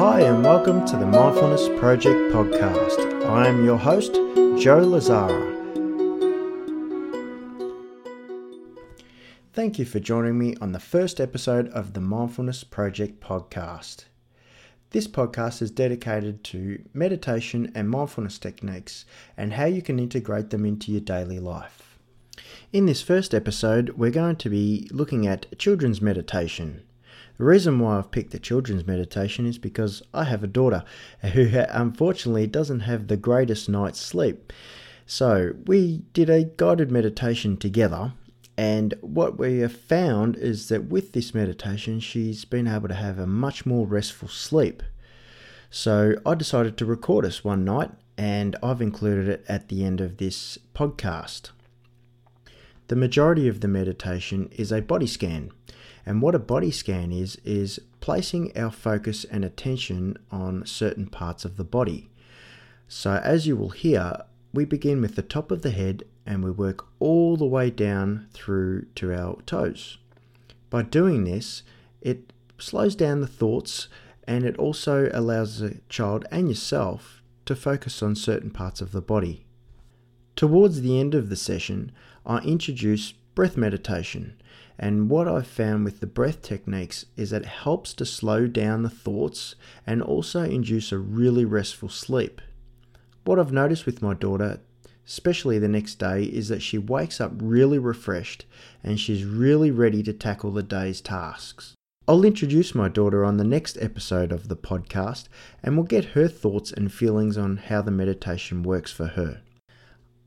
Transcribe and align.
Hi, 0.00 0.22
and 0.22 0.42
welcome 0.42 0.86
to 0.86 0.96
the 0.96 1.04
Mindfulness 1.04 1.68
Project 1.78 2.32
podcast. 2.32 3.22
I 3.26 3.46
am 3.46 3.66
your 3.66 3.76
host, 3.76 4.14
Joe 4.58 4.80
Lazara. 4.80 5.54
Thank 9.52 9.78
you 9.78 9.84
for 9.84 10.00
joining 10.00 10.38
me 10.38 10.56
on 10.58 10.72
the 10.72 10.80
first 10.80 11.20
episode 11.20 11.68
of 11.68 11.92
the 11.92 12.00
Mindfulness 12.00 12.64
Project 12.64 13.20
podcast. 13.20 14.06
This 14.88 15.06
podcast 15.06 15.60
is 15.60 15.70
dedicated 15.70 16.44
to 16.44 16.82
meditation 16.94 17.70
and 17.74 17.90
mindfulness 17.90 18.38
techniques 18.38 19.04
and 19.36 19.52
how 19.52 19.66
you 19.66 19.82
can 19.82 19.98
integrate 19.98 20.48
them 20.48 20.64
into 20.64 20.92
your 20.92 21.02
daily 21.02 21.40
life. 21.40 21.98
In 22.72 22.86
this 22.86 23.02
first 23.02 23.34
episode, 23.34 23.90
we're 23.98 24.10
going 24.10 24.36
to 24.36 24.48
be 24.48 24.88
looking 24.90 25.26
at 25.26 25.58
children's 25.58 26.00
meditation. 26.00 26.84
The 27.40 27.46
reason 27.46 27.78
why 27.78 27.96
I've 27.96 28.10
picked 28.10 28.32
the 28.32 28.38
children's 28.38 28.86
meditation 28.86 29.46
is 29.46 29.56
because 29.56 30.02
I 30.12 30.24
have 30.24 30.44
a 30.44 30.46
daughter 30.46 30.84
who 31.22 31.48
unfortunately 31.70 32.46
doesn't 32.46 32.80
have 32.80 33.06
the 33.06 33.16
greatest 33.16 33.66
night's 33.66 33.98
sleep. 33.98 34.52
So 35.06 35.54
we 35.64 36.02
did 36.12 36.28
a 36.28 36.44
guided 36.44 36.90
meditation 36.90 37.56
together, 37.56 38.12
and 38.58 38.92
what 39.00 39.38
we 39.38 39.60
have 39.60 39.72
found 39.72 40.36
is 40.36 40.68
that 40.68 40.90
with 40.90 41.12
this 41.12 41.32
meditation, 41.34 41.98
she's 41.98 42.44
been 42.44 42.68
able 42.68 42.88
to 42.88 42.94
have 42.94 43.18
a 43.18 43.26
much 43.26 43.64
more 43.64 43.86
restful 43.86 44.28
sleep. 44.28 44.82
So 45.70 46.16
I 46.26 46.34
decided 46.34 46.76
to 46.76 46.84
record 46.84 47.24
us 47.24 47.42
one 47.42 47.64
night, 47.64 47.90
and 48.18 48.54
I've 48.62 48.82
included 48.82 49.28
it 49.28 49.46
at 49.48 49.68
the 49.68 49.82
end 49.82 50.02
of 50.02 50.18
this 50.18 50.58
podcast. 50.74 51.52
The 52.88 52.96
majority 52.96 53.48
of 53.48 53.62
the 53.62 53.68
meditation 53.68 54.50
is 54.52 54.70
a 54.70 54.82
body 54.82 55.06
scan. 55.06 55.52
And 56.10 56.20
what 56.20 56.34
a 56.34 56.40
body 56.40 56.72
scan 56.72 57.12
is, 57.12 57.36
is 57.44 57.78
placing 58.00 58.50
our 58.58 58.72
focus 58.72 59.22
and 59.22 59.44
attention 59.44 60.16
on 60.28 60.66
certain 60.66 61.06
parts 61.06 61.44
of 61.44 61.56
the 61.56 61.62
body. 61.62 62.10
So, 62.88 63.20
as 63.22 63.46
you 63.46 63.54
will 63.54 63.70
hear, 63.70 64.16
we 64.52 64.64
begin 64.64 65.00
with 65.00 65.14
the 65.14 65.22
top 65.22 65.52
of 65.52 65.62
the 65.62 65.70
head 65.70 66.02
and 66.26 66.42
we 66.42 66.50
work 66.50 66.84
all 66.98 67.36
the 67.36 67.46
way 67.46 67.70
down 67.70 68.26
through 68.32 68.86
to 68.96 69.14
our 69.14 69.40
toes. 69.42 69.98
By 70.68 70.82
doing 70.82 71.22
this, 71.22 71.62
it 72.00 72.32
slows 72.58 72.96
down 72.96 73.20
the 73.20 73.28
thoughts 73.28 73.86
and 74.24 74.44
it 74.44 74.56
also 74.56 75.10
allows 75.14 75.60
the 75.60 75.78
child 75.88 76.26
and 76.32 76.48
yourself 76.48 77.22
to 77.46 77.54
focus 77.54 78.02
on 78.02 78.16
certain 78.16 78.50
parts 78.50 78.80
of 78.80 78.90
the 78.90 79.00
body. 79.00 79.44
Towards 80.34 80.80
the 80.80 80.98
end 80.98 81.14
of 81.14 81.28
the 81.28 81.36
session, 81.36 81.92
I 82.26 82.38
introduce 82.38 83.14
breath 83.40 83.56
meditation 83.56 84.38
and 84.78 85.08
what 85.08 85.26
I've 85.26 85.46
found 85.46 85.82
with 85.82 86.00
the 86.00 86.06
breath 86.06 86.42
techniques 86.42 87.06
is 87.16 87.30
that 87.30 87.40
it 87.40 87.48
helps 87.48 87.94
to 87.94 88.04
slow 88.04 88.46
down 88.46 88.82
the 88.82 88.90
thoughts 88.90 89.54
and 89.86 90.02
also 90.02 90.42
induce 90.42 90.92
a 90.92 90.98
really 90.98 91.46
restful 91.46 91.88
sleep. 91.88 92.42
What 93.24 93.38
I've 93.38 93.50
noticed 93.50 93.86
with 93.86 94.02
my 94.02 94.12
daughter, 94.12 94.60
especially 95.06 95.58
the 95.58 95.68
next 95.68 95.94
day, 95.94 96.24
is 96.24 96.48
that 96.48 96.60
she 96.60 96.76
wakes 96.76 97.18
up 97.18 97.32
really 97.36 97.78
refreshed 97.78 98.44
and 98.84 99.00
she's 99.00 99.24
really 99.24 99.70
ready 99.70 100.02
to 100.02 100.12
tackle 100.12 100.50
the 100.50 100.62
day's 100.62 101.00
tasks. 101.00 101.72
I'll 102.06 102.26
introduce 102.26 102.74
my 102.74 102.90
daughter 102.90 103.24
on 103.24 103.38
the 103.38 103.42
next 103.44 103.78
episode 103.80 104.32
of 104.32 104.48
the 104.48 104.56
podcast 104.56 105.28
and 105.62 105.78
we'll 105.78 105.86
get 105.86 106.12
her 106.12 106.28
thoughts 106.28 106.72
and 106.72 106.92
feelings 106.92 107.38
on 107.38 107.56
how 107.56 107.80
the 107.80 107.90
meditation 107.90 108.62
works 108.62 108.92
for 108.92 109.06
her. 109.06 109.40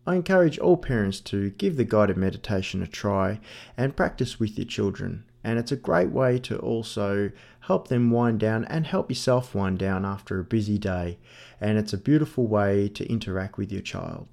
I 0.06 0.16
encourage 0.16 0.60
all 0.60 0.76
parents 0.76 1.22
to 1.22 1.52
give 1.52 1.78
the 1.78 1.86
guided 1.86 2.18
meditation 2.18 2.84
a 2.84 2.88
try 2.88 3.40
and 3.78 3.96
practice 3.96 4.38
with 4.40 4.58
your 4.58 4.66
children. 4.66 5.24
And 5.46 5.58
it's 5.58 5.72
a 5.72 5.78
great 5.78 6.10
way 6.10 6.40
to 6.40 6.58
also 6.58 7.32
help 7.62 7.88
them 7.88 8.12
wind 8.12 8.40
down 8.40 8.66
and 8.66 8.86
help 8.86 9.10
yourself 9.10 9.56
wind 9.56 9.80
down 9.80 10.04
after 10.06 10.40
a 10.40 10.44
busy 10.44 10.78
day. 10.78 11.18
And 11.62 11.78
it's 11.78 11.94
a 11.94 11.98
beautiful 11.98 12.48
way 12.48 12.90
to 12.90 13.10
interact 13.10 13.58
with 13.58 13.72
your 13.72 13.82
child. 13.82 14.28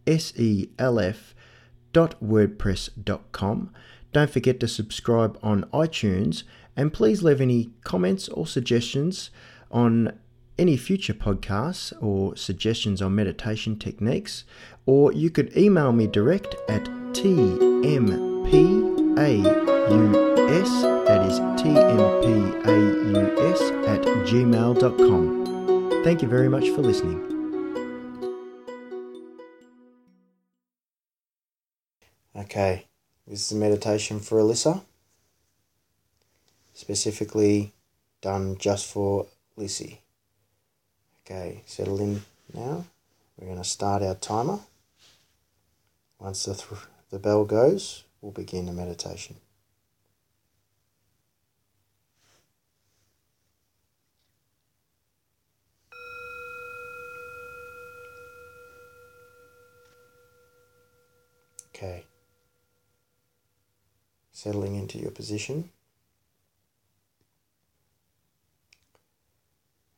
S 0.07 0.33
E 0.35 0.69
L 0.79 0.99
F 0.99 1.35
dot 1.93 2.19
wordpress.com. 2.23 3.69
Don't 4.11 4.31
forget 4.31 4.59
to 4.61 4.67
subscribe 4.67 5.37
on 5.43 5.65
iTunes 5.65 6.41
and 6.75 6.91
please 6.91 7.21
leave 7.21 7.39
any 7.39 7.69
comments 7.83 8.27
or 8.29 8.47
suggestions 8.47 9.29
on 9.69 10.17
any 10.57 10.75
future 10.75 11.13
podcasts 11.13 11.93
or 12.01 12.35
suggestions 12.35 12.99
on 12.99 13.13
meditation 13.13 13.77
techniques, 13.77 14.45
or 14.87 15.13
you 15.13 15.29
could 15.29 15.55
email 15.55 15.91
me 15.91 16.07
direct 16.07 16.55
at 16.67 16.85
tmpaus, 17.13 17.61
that 21.05 21.27
is 21.27 21.39
tmpaus 21.61 22.01
at 23.87 24.01
gmail.com. 24.25 25.38
Thank 26.01 26.21
you 26.21 26.29
very 26.29 26.47
much 26.47 26.69
for 26.69 26.81
listening. 26.81 27.19
Okay, 32.33 32.85
this 33.27 33.41
is 33.45 33.51
a 33.51 33.55
meditation 33.55 34.21
for 34.21 34.39
Alyssa, 34.39 34.81
specifically 36.73 37.73
done 38.21 38.57
just 38.57 38.85
for 38.85 39.27
Lissy. 39.57 39.99
Okay, 41.25 41.63
settle 41.65 41.99
in 41.99 42.21
now. 42.53 42.85
We're 43.37 43.47
going 43.47 43.57
to 43.57 43.65
start 43.65 44.01
our 44.01 44.15
timer. 44.15 44.59
Once 46.17 46.45
the, 46.45 46.55
th- 46.55 46.81
the 47.09 47.19
bell 47.19 47.43
goes, 47.43 48.05
we'll 48.21 48.31
begin 48.31 48.67
the 48.67 48.71
meditation. 48.71 49.35
Okay 61.79 62.03
settling 64.39 64.75
into 64.75 64.97
your 64.97 65.11
position. 65.11 65.69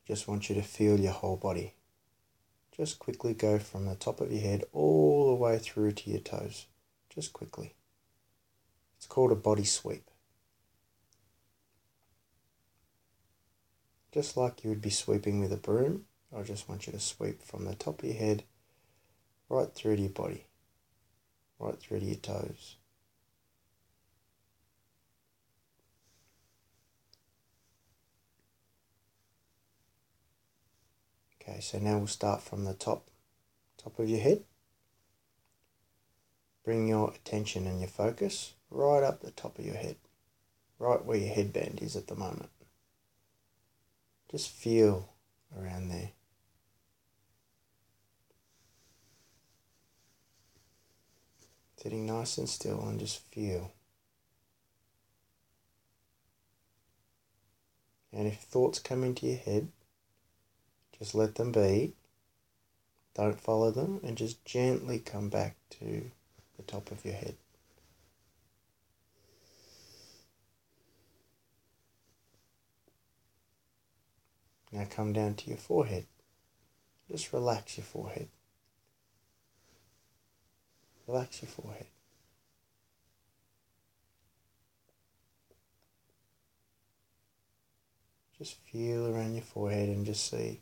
Just 0.08 0.28
want 0.28 0.50
you 0.50 0.56
to 0.56 0.64
feel 0.64 1.00
your 1.00 1.12
whole 1.12 1.38
body. 1.38 1.76
Just 2.76 2.98
quickly 2.98 3.36
go 3.36 3.60
from 3.60 3.86
the 3.86 3.94
top 3.94 4.20
of 4.20 4.32
your 4.32 4.42
head 4.42 4.64
all 4.74 5.28
the 5.28 5.36
way 5.36 5.60
through 5.60 5.92
to 5.92 6.10
your 6.10 6.22
toes. 6.22 6.66
Just 7.14 7.34
quickly. 7.34 7.76
It's 8.98 9.06
called 9.06 9.32
a 9.32 9.36
body 9.36 9.64
sweep. 9.64 10.10
Just 14.12 14.36
like 14.36 14.64
you 14.64 14.72
would 14.72 14.82
be 14.82 14.90
sweeping 14.90 15.40
with 15.40 15.54
a 15.54 15.58
broom, 15.58 16.06
I 16.36 16.42
just 16.42 16.68
want 16.68 16.88
you 16.88 16.94
to 16.94 17.00
sweep 17.00 17.44
from 17.44 17.66
the 17.66 17.76
top 17.76 18.00
of 18.02 18.10
your 18.10 18.18
head 18.18 18.44
right 19.50 19.72
through 19.72 19.98
to 19.98 20.02
your 20.02 20.12
body, 20.12 20.46
right 21.62 21.80
through 21.80 22.00
to 22.00 22.06
your 22.06 22.16
toes. 22.16 22.76
Okay, 31.42 31.60
so 31.60 31.80
now 31.80 31.98
we'll 31.98 32.08
start 32.08 32.42
from 32.42 32.66
the 32.66 32.74
top, 32.74 33.08
top 33.82 33.98
of 34.00 34.10
your 34.10 34.20
head. 34.20 34.44
Bring 36.64 36.88
your 36.88 37.12
attention 37.12 37.66
and 37.66 37.80
your 37.80 37.90
focus 37.90 38.54
right 38.70 39.04
up 39.04 39.22
the 39.22 39.32
top 39.32 39.58
of 39.58 39.66
your 39.66 39.76
head, 39.76 39.96
right 40.80 41.04
where 41.04 41.18
your 41.18 41.34
headband 41.34 41.80
is 41.82 41.96
at 41.96 42.08
the 42.08 42.16
moment. 42.16 42.50
Just 44.30 44.50
feel 44.50 45.10
around 45.58 45.90
there. 45.90 46.12
Sitting 51.82 52.06
nice 52.06 52.38
and 52.38 52.48
still 52.48 52.80
and 52.88 53.00
just 53.00 53.24
feel. 53.32 53.72
And 58.14 58.28
if 58.28 58.38
thoughts 58.38 58.78
come 58.78 59.04
into 59.04 59.26
your 59.26 59.40
head, 59.40 59.70
just 61.00 61.16
let 61.16 61.36
them 61.36 61.52
be. 61.52 61.94
Don't 63.16 63.42
follow 63.42 63.72
them 63.72 64.00
and 64.04 64.16
just 64.16 64.46
gently 64.46 65.00
come 65.00 65.30
back 65.30 65.56
to 65.80 66.12
the 66.56 66.64
top 66.64 66.92
of 66.92 67.04
your 67.04 67.16
head. 67.16 67.36
Now 74.72 74.86
come 74.88 75.14
down 75.14 75.34
to 75.34 75.50
your 75.50 75.58
forehead. 75.58 76.06
Just 77.10 77.34
relax 77.34 77.78
your 77.78 77.86
forehead. 77.86 78.28
Relax 81.12 81.42
your 81.42 81.50
forehead. 81.50 81.88
Just 88.38 88.56
feel 88.72 89.14
around 89.14 89.34
your 89.34 89.44
forehead 89.44 89.90
and 89.90 90.06
just 90.06 90.32
see 90.32 90.62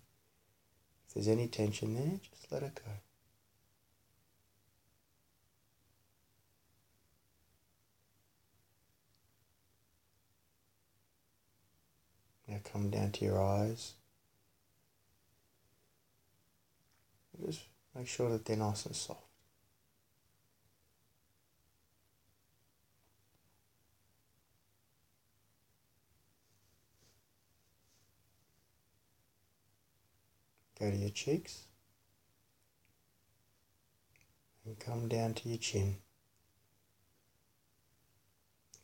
if 1.08 1.14
there's 1.14 1.28
any 1.28 1.48
tension 1.48 1.94
there, 1.94 2.20
just 2.32 2.52
let 2.52 2.64
it 2.64 2.82
go. 2.84 2.92
Now 12.48 12.60
come 12.74 12.90
down 12.90 13.12
to 13.12 13.26
your 13.26 13.40
eyes. 13.40 13.94
Just 17.46 17.62
make 17.96 18.08
sure 18.08 18.32
that 18.32 18.46
they're 18.46 18.58
nice 18.58 18.88
and 18.88 18.96
soft. 18.96 19.29
Go 30.80 30.90
to 30.90 30.96
your 30.96 31.10
cheeks 31.10 31.64
and 34.66 34.80
come 34.80 35.10
down 35.10 35.34
to 35.34 35.50
your 35.50 35.58
chin. 35.58 35.98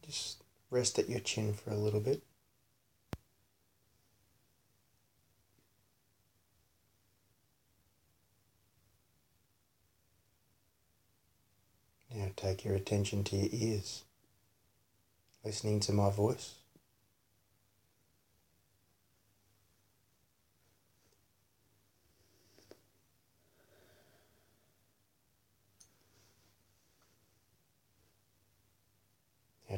Just 0.06 0.44
rest 0.70 1.00
at 1.00 1.10
your 1.10 1.22
chin 1.22 1.54
for 1.54 1.72
a 1.72 1.76
little 1.76 2.02
bit. 2.02 2.22
Now 12.14 12.28
take 12.36 12.64
your 12.66 12.76
attention 12.76 13.24
to 13.26 13.36
your 13.36 13.50
ears, 13.52 14.04
listening 15.44 15.80
to 15.82 15.92
my 15.92 16.10
voice. 16.10 16.56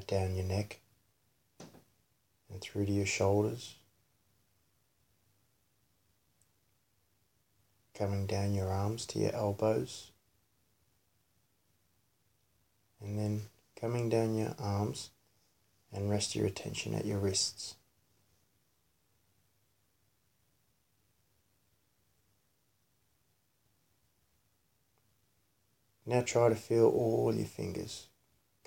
Down 0.05 0.35
your 0.35 0.45
neck 0.45 0.79
and 2.49 2.61
through 2.61 2.85
to 2.85 2.91
your 2.91 3.05
shoulders. 3.05 3.75
Coming 7.97 8.27
down 8.27 8.53
your 8.53 8.69
arms 8.69 9.05
to 9.07 9.19
your 9.19 9.33
elbows. 9.33 10.11
And 13.01 13.17
then 13.17 13.41
coming 13.79 14.09
down 14.09 14.37
your 14.37 14.53
arms 14.59 15.09
and 15.91 16.09
rest 16.09 16.35
your 16.35 16.45
attention 16.45 16.93
at 16.93 17.05
your 17.05 17.17
wrists. 17.17 17.75
Now 26.05 26.21
try 26.21 26.49
to 26.49 26.55
feel 26.55 26.87
all 26.87 27.33
your 27.33 27.45
fingers. 27.45 28.07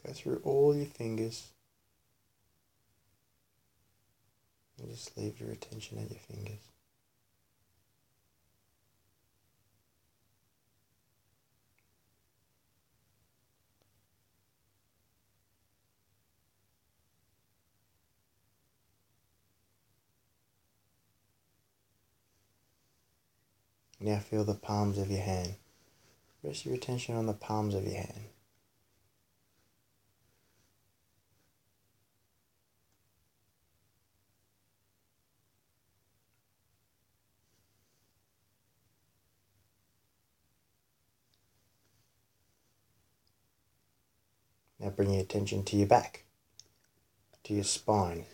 Go 0.06 0.12
through 0.12 0.40
all 0.44 0.74
your 0.74 0.86
fingers 0.86 1.48
and 4.78 4.90
just 4.90 5.16
leave 5.16 5.38
your 5.40 5.50
attention 5.50 5.98
at 5.98 6.10
your 6.10 6.20
fingers. 6.20 6.60
Now 24.02 24.18
feel 24.18 24.44
the 24.44 24.54
palms 24.54 24.96
of 24.96 25.10
your 25.10 25.20
hand. 25.20 25.56
Rest 26.42 26.64
your 26.64 26.74
attention 26.74 27.16
on 27.16 27.26
the 27.26 27.34
palms 27.34 27.74
of 27.74 27.84
your 27.84 27.96
hand. 27.96 28.24
Bring 44.90 45.10
your 45.10 45.22
attention 45.22 45.64
to 45.64 45.76
your 45.76 45.86
back, 45.86 46.24
to 47.44 47.54
your 47.54 47.64
spine. 47.64 48.26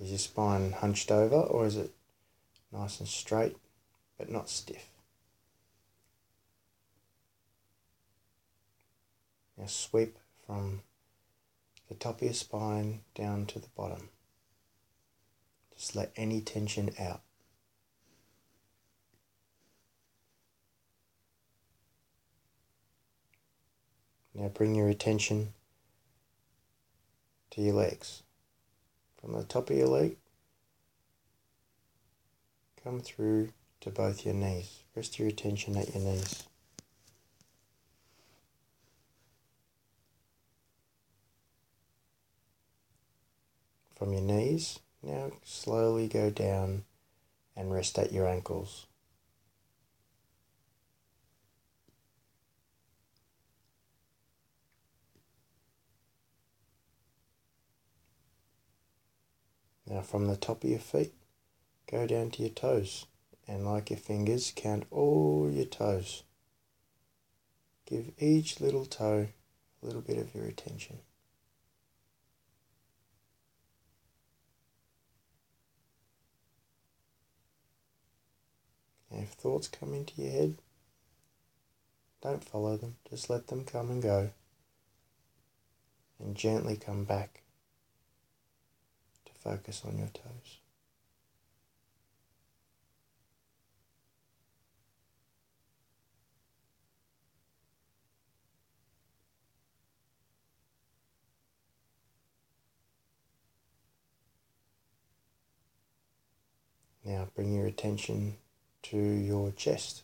Is 0.00 0.10
your 0.10 0.18
spine 0.18 0.72
hunched 0.72 1.10
over 1.10 1.36
or 1.36 1.66
is 1.66 1.76
it 1.76 1.92
nice 2.72 2.98
and 2.98 3.08
straight 3.08 3.56
but 4.18 4.30
not 4.30 4.48
stiff? 4.48 4.88
Now 9.56 9.66
sweep 9.66 10.18
from 10.44 10.82
the 11.88 11.94
top 11.94 12.16
of 12.16 12.22
your 12.22 12.34
spine 12.34 13.02
down 13.14 13.46
to 13.46 13.58
the 13.58 13.68
bottom. 13.76 14.08
Just 15.76 15.94
let 15.94 16.12
any 16.16 16.40
tension 16.40 16.90
out. 16.98 17.20
Now 24.34 24.48
bring 24.48 24.74
your 24.74 24.88
attention 24.88 25.52
to 27.52 27.60
your 27.60 27.74
legs. 27.74 28.22
From 29.20 29.34
the 29.34 29.44
top 29.44 29.70
of 29.70 29.76
your 29.76 29.86
leg, 29.86 30.16
come 32.82 33.00
through 33.00 33.50
to 33.80 33.90
both 33.90 34.24
your 34.24 34.34
knees. 34.34 34.82
Rest 34.96 35.18
your 35.18 35.28
attention 35.28 35.76
at 35.76 35.94
your 35.94 36.02
knees. 36.02 36.44
From 43.94 44.12
your 44.12 44.22
knees, 44.22 44.80
now 45.02 45.30
slowly 45.44 46.08
go 46.08 46.30
down 46.30 46.84
and 47.56 47.72
rest 47.72 47.98
at 47.98 48.12
your 48.12 48.26
ankles. 48.26 48.86
Now, 59.92 60.00
from 60.00 60.26
the 60.26 60.36
top 60.36 60.64
of 60.64 60.70
your 60.70 60.78
feet, 60.78 61.12
go 61.86 62.06
down 62.06 62.30
to 62.30 62.40
your 62.40 62.50
toes, 62.50 63.04
and 63.46 63.66
like 63.66 63.90
your 63.90 63.98
fingers, 63.98 64.50
count 64.56 64.86
all 64.90 65.50
your 65.52 65.66
toes. 65.66 66.22
Give 67.84 68.10
each 68.18 68.58
little 68.58 68.86
toe 68.86 69.28
a 69.82 69.86
little 69.86 70.00
bit 70.00 70.16
of 70.16 70.34
your 70.34 70.46
attention. 70.46 71.00
And 79.10 79.24
if 79.24 79.28
thoughts 79.32 79.68
come 79.68 79.92
into 79.92 80.22
your 80.22 80.32
head, 80.32 80.54
don't 82.22 82.42
follow 82.42 82.78
them, 82.78 82.96
just 83.10 83.28
let 83.28 83.48
them 83.48 83.66
come 83.66 83.90
and 83.90 84.02
go, 84.02 84.30
and 86.18 86.34
gently 86.34 86.78
come 86.78 87.04
back 87.04 87.42
focus 89.42 89.82
on 89.84 89.98
your 89.98 90.08
toes. 90.08 90.58
Now 107.04 107.28
bring 107.34 107.52
your 107.52 107.66
attention 107.66 108.36
to 108.84 108.96
your 108.96 109.50
chest, 109.50 110.02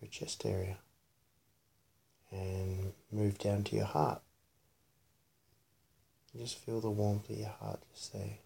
your 0.00 0.08
chest 0.08 0.46
area, 0.46 0.78
and 2.30 2.92
move 3.10 3.38
down 3.38 3.64
to 3.64 3.76
your 3.76 3.84
heart. 3.84 4.22
Just 6.38 6.58
feel 6.58 6.80
the 6.80 6.90
warmth 6.90 7.30
of 7.30 7.38
your 7.38 7.48
heart 7.48 7.80
just 7.94 8.12
there. 8.12 8.38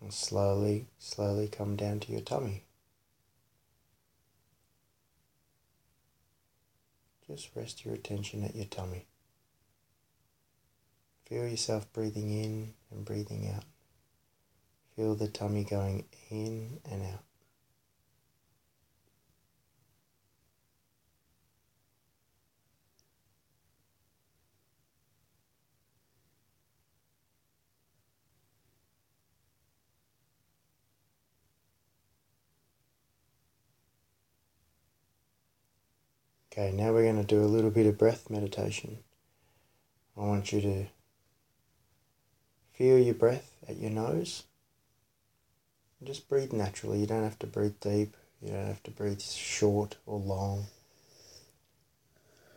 And 0.00 0.12
slowly, 0.12 0.86
slowly 0.98 1.48
come 1.48 1.76
down 1.76 2.00
to 2.00 2.12
your 2.12 2.22
tummy. 2.22 2.64
Just 7.26 7.50
rest 7.54 7.84
your 7.84 7.94
attention 7.94 8.42
at 8.42 8.56
your 8.56 8.64
tummy. 8.64 9.06
Feel 11.26 11.46
yourself 11.46 11.92
breathing 11.92 12.30
in 12.30 12.74
and 12.90 13.04
breathing 13.04 13.52
out. 13.54 13.64
Feel 14.96 15.14
the 15.14 15.28
tummy 15.28 15.62
going 15.62 16.06
in 16.30 16.80
and 16.90 17.02
out. 17.02 17.29
Okay, 36.52 36.72
now 36.72 36.92
we're 36.92 37.04
going 37.04 37.16
to 37.16 37.22
do 37.22 37.44
a 37.44 37.46
little 37.46 37.70
bit 37.70 37.86
of 37.86 37.96
breath 37.96 38.28
meditation. 38.28 38.98
I 40.16 40.22
want 40.22 40.52
you 40.52 40.60
to 40.60 40.86
feel 42.72 42.98
your 42.98 43.14
breath 43.14 43.52
at 43.68 43.76
your 43.76 43.92
nose. 43.92 44.42
Just 46.02 46.28
breathe 46.28 46.52
naturally. 46.52 46.98
You 46.98 47.06
don't 47.06 47.22
have 47.22 47.38
to 47.38 47.46
breathe 47.46 47.78
deep. 47.80 48.16
You 48.42 48.48
don't 48.48 48.66
have 48.66 48.82
to 48.82 48.90
breathe 48.90 49.20
short 49.20 49.96
or 50.06 50.18
long. 50.18 50.64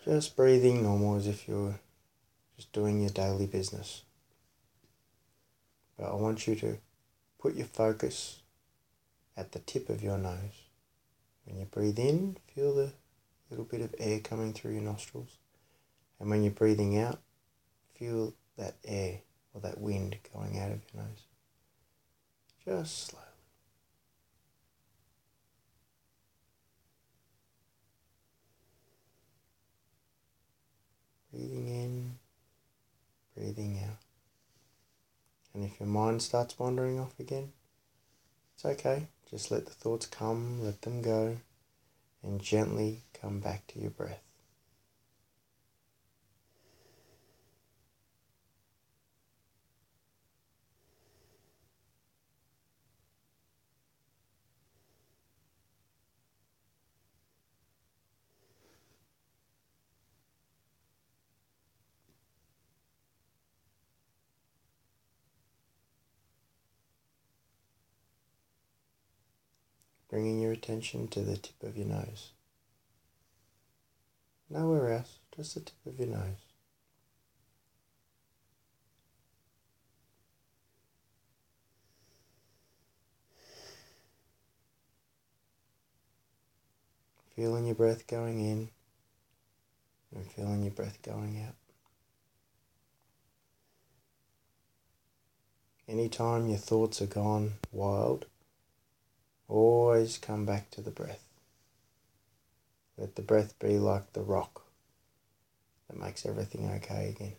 Just 0.06 0.36
breathing 0.36 0.82
normal 0.82 1.18
as 1.18 1.28
if 1.28 1.48
you're 1.48 1.80
just 2.56 2.72
doing 2.72 3.00
your 3.00 3.12
daily 3.12 3.46
business. 3.46 4.02
But 6.00 6.10
I 6.10 6.16
want 6.16 6.48
you 6.48 6.56
to 6.56 6.78
put 7.38 7.54
your 7.54 7.68
focus 7.68 8.40
at 9.38 9.52
the 9.52 9.60
tip 9.60 9.90
of 9.90 10.02
your 10.02 10.18
nose. 10.18 10.64
When 11.46 11.60
you 11.60 11.66
breathe 11.66 12.00
in, 12.00 12.38
feel 12.56 12.74
the 12.74 12.94
little 13.54 13.66
bit 13.66 13.82
of 13.82 13.94
air 14.00 14.20
coming 14.20 14.52
through 14.52 14.74
your 14.74 14.82
nostrils. 14.82 15.38
And 16.20 16.30
when 16.30 16.42
you're 16.42 16.52
breathing 16.52 16.98
out, 16.98 17.20
feel 17.96 18.34
that 18.58 18.76
air 18.84 19.20
or 19.54 19.62
that 19.62 19.80
wind 19.80 20.18
going 20.34 20.60
out 20.60 20.72
of 20.72 20.82
your 20.92 21.04
nose. 21.04 21.26
Just 22.66 23.12
slowly. 23.12 23.26
Breathing 31.32 31.68
in, 31.68 32.12
breathing 33.36 33.80
out. 33.88 33.98
And 35.54 35.64
if 35.64 35.80
your 35.80 35.90
mind 35.90 36.24
starts 36.24 36.58
wandering 36.58 37.00
off 37.00 37.20
again, 37.20 37.52
it's 38.56 38.66
okay. 38.66 39.08
Just 39.30 39.52
let 39.52 39.66
the 39.66 39.72
thoughts 39.72 40.08
come, 40.08 40.64
let 40.64 40.82
them 40.82 41.02
go 41.02 41.38
and 42.24 42.42
gently 42.42 43.04
come 43.22 43.40
back 43.42 43.68
to 43.68 43.80
your 43.80 43.92
breath. 43.92 44.23
Bringing 70.14 70.40
your 70.40 70.52
attention 70.52 71.08
to 71.08 71.22
the 71.22 71.36
tip 71.36 71.64
of 71.64 71.76
your 71.76 71.88
nose. 71.88 72.34
Nowhere 74.48 74.94
else, 74.94 75.18
just 75.36 75.56
the 75.56 75.62
tip 75.62 75.74
of 75.88 75.98
your 75.98 76.10
nose. 76.10 76.38
Feeling 87.36 87.66
your 87.66 87.74
breath 87.74 88.06
going 88.06 88.40
in 88.40 88.70
and 90.14 90.32
feeling 90.34 90.62
your 90.62 90.74
breath 90.74 91.02
going 91.02 91.44
out. 91.44 91.56
Anytime 95.88 96.50
your 96.50 96.60
thoughts 96.60 97.02
are 97.02 97.08
gone 97.08 97.54
wild, 97.72 98.28
Always 99.54 100.18
come 100.18 100.48
back 100.48 100.72
to 100.72 100.82
the 100.82 100.90
breath. 100.90 101.30
Let 102.98 103.16
the 103.16 103.22
breath 103.22 103.54
be 103.60 103.78
like 103.78 104.14
the 104.14 104.24
rock 104.24 104.64
that 105.88 106.00
makes 106.00 106.26
everything 106.26 106.72
okay 106.72 107.10
again. 107.10 107.36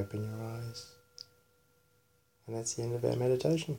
Open 0.00 0.24
your 0.24 0.42
eyes. 0.42 0.94
And 2.46 2.56
that's 2.56 2.72
the 2.74 2.82
end 2.84 2.94
of 2.94 3.04
our 3.04 3.16
meditation. 3.16 3.78